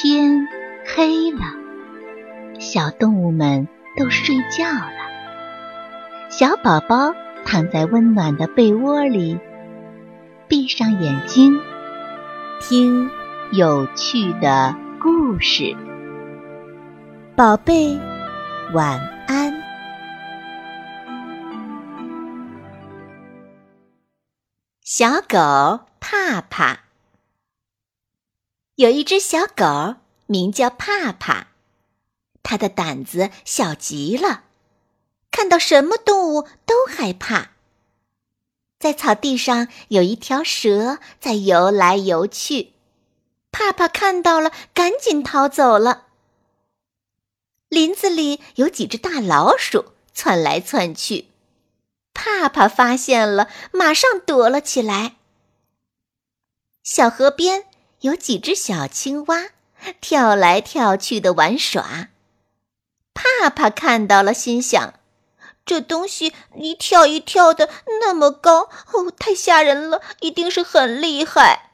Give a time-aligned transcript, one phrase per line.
[0.00, 0.46] 天
[0.94, 1.40] 黑了，
[2.60, 3.66] 小动物们
[3.96, 4.92] 都睡觉了。
[6.30, 7.12] 小宝宝
[7.44, 9.40] 躺在温暖的被窝里，
[10.46, 11.58] 闭上眼睛，
[12.60, 13.10] 听
[13.50, 14.72] 有趣的
[15.02, 15.76] 故事。
[17.34, 17.98] 宝贝，
[18.72, 19.52] 晚安。
[24.84, 26.87] 小狗怕怕。
[28.78, 29.96] 有一只小狗，
[30.26, 31.48] 名叫帕帕，
[32.44, 34.44] 它的胆子小极了，
[35.32, 37.50] 看到什么动物都害怕。
[38.78, 42.74] 在草地上有一条蛇在游来游去，
[43.50, 46.06] 帕帕看到了，赶紧逃走了。
[47.68, 51.26] 林子里有几只大老鼠窜来窜去，
[52.14, 55.16] 帕帕发现了，马上躲了起来。
[56.84, 57.64] 小河边。
[58.00, 59.48] 有几只小青蛙
[60.00, 62.08] 跳来跳去的玩耍，
[63.12, 64.94] 帕帕看到了，心想：
[65.66, 67.68] 这东西一跳一跳的
[68.00, 71.72] 那么高，哦，太吓人了，一定是很厉害。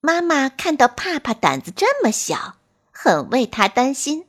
[0.00, 2.56] 妈妈看到帕帕胆子这么小，
[2.90, 4.26] 很为他担心，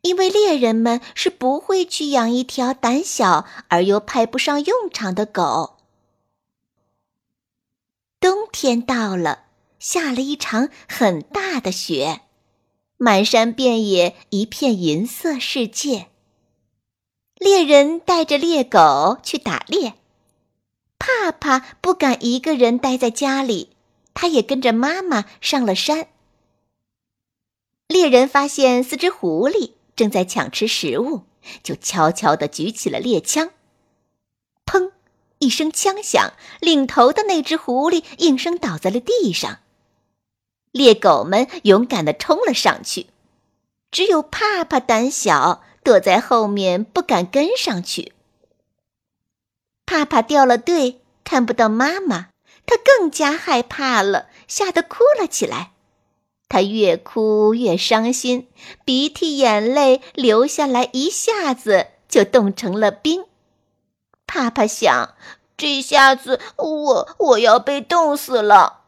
[0.00, 5.75] 因为猎人们是不会去养一条胆小而又派不上用场的狗。
[8.26, 9.44] 冬天到了，
[9.78, 12.22] 下了一场很大的雪，
[12.96, 16.08] 满山遍野一片银色世界。
[17.36, 19.94] 猎人带着猎狗去打猎，
[20.98, 23.76] 帕帕不敢一个人待在家里，
[24.12, 26.08] 他也跟着妈妈上了山。
[27.86, 31.22] 猎人发现四只狐狸正在抢吃食物，
[31.62, 33.50] 就悄悄地举起了猎枪，
[35.38, 39.58] 一声枪响，领头的那只狐狸应声倒在了地上。
[40.72, 43.06] 猎狗们勇敢地冲了上去，
[43.90, 48.12] 只有帕帕胆小，躲在后面不敢跟上去。
[49.84, 52.28] 帕帕掉了队，看不到妈妈，
[52.66, 55.72] 他更加害怕了，吓得哭了起来。
[56.48, 58.48] 他越哭越伤心，
[58.84, 63.24] 鼻涕眼泪流下来，一下子就冻成了冰。
[64.26, 65.14] 帕帕想，
[65.56, 68.84] 这下子我我要被冻死了。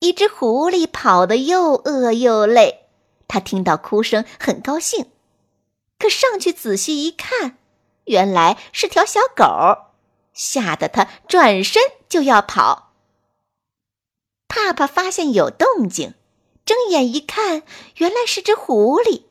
[0.00, 2.88] 一只狐狸跑得又饿又累，
[3.26, 5.10] 它听到哭声很高兴，
[5.98, 7.58] 可上去仔细一看，
[8.04, 9.90] 原来是条小狗，
[10.32, 12.92] 吓得它转身就要跑。
[14.46, 16.14] 帕帕发现有动静，
[16.64, 17.64] 睁眼一看，
[17.96, 19.24] 原来是只狐狸。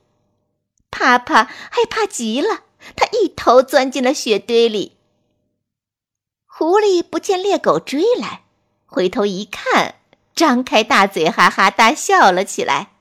[0.91, 2.65] 帕帕害怕极了。
[2.95, 4.97] 他一头钻进了雪堆里。
[6.45, 8.43] 狐狸不见猎狗追来，
[8.85, 9.95] 回头一看，
[10.35, 12.93] 张开大嘴，哈哈大笑了起来。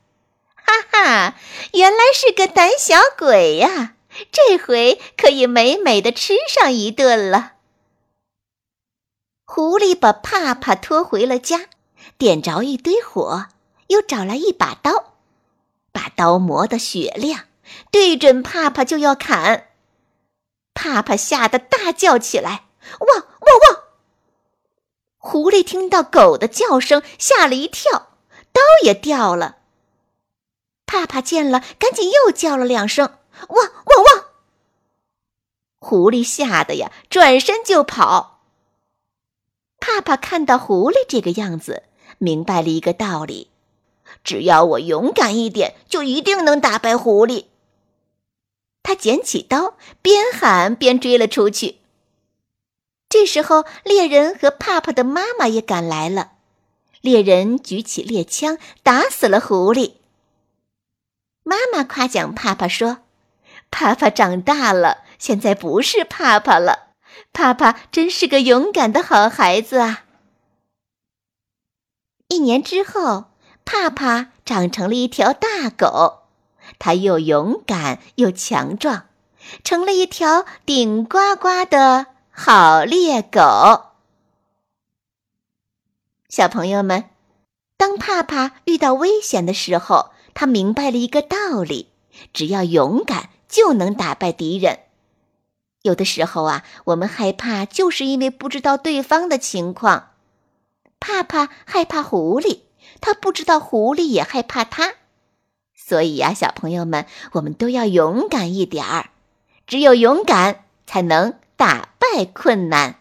[0.54, 1.34] 哈哈，
[1.72, 3.94] 原来是个胆小鬼呀！
[4.32, 7.52] 这回可以美美的吃上一顿了。
[9.44, 11.68] 狐狸把帕帕拖回了家，
[12.18, 13.46] 点着一堆火，
[13.88, 15.14] 又找来一把刀，
[15.92, 17.44] 把刀磨得雪亮，
[17.90, 19.68] 对准帕帕就要砍。
[20.74, 22.66] 帕帕吓得大叫起来
[23.00, 23.82] ：“汪汪汪！”
[25.18, 28.10] 狐狸听到狗的叫声，吓了一跳，
[28.52, 29.56] 刀也掉了。
[30.84, 33.18] 帕帕见了，赶紧又叫了两声
[33.48, 34.24] ：“汪汪汪！”
[35.80, 38.42] 狐狸吓得呀，转身就跑。
[39.80, 41.84] 帕帕看到狐狸这个样子，
[42.18, 43.50] 明白了一个道理：
[44.22, 47.46] 只要我勇敢一点，就一定能打败狐狸。
[48.86, 51.78] 他捡起刀，边喊边追了出去。
[53.08, 56.34] 这时候，猎人和帕帕的妈妈也赶来了。
[57.00, 59.94] 猎人举起猎枪，打死了狐狸。
[61.42, 62.98] 妈妈夸奖帕帕说
[63.72, 66.90] ：“帕帕长大了，现在不是帕帕了。
[67.32, 70.04] 帕帕真是个勇敢的好孩子啊！”
[72.28, 73.32] 一年之后，
[73.64, 76.25] 帕帕长成了一条大狗。
[76.78, 79.06] 它又勇敢又强壮，
[79.64, 83.86] 成了一条顶呱呱的好猎狗。
[86.28, 87.10] 小朋友们，
[87.76, 91.88] 当帕帕遇到危险的时候，他明白了一个道理：
[92.32, 94.80] 只要勇敢，就能打败敌人。
[95.82, 100.10] 有的时候啊，我们害怕，就是因为不知道对方的情况。
[100.98, 102.62] 帕帕害怕狐狸，
[103.00, 104.94] 他不知道狐狸也害怕他。
[105.76, 109.10] 所以呀，小朋友们，我们都要勇敢一点儿，
[109.66, 112.96] 只有勇敢才能打败困难。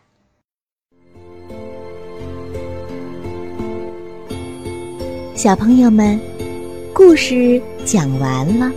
[5.36, 6.20] 小朋友们，
[6.94, 8.72] 故事讲完了，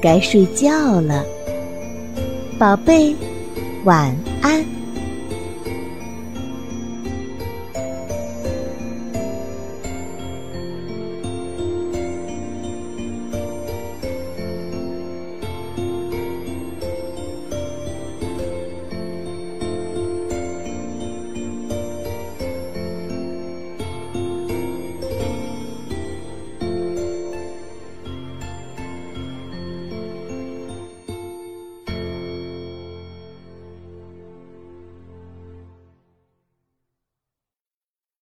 [0.00, 1.24] 该睡觉了，
[2.58, 3.14] 宝贝，
[3.84, 4.73] 晚安。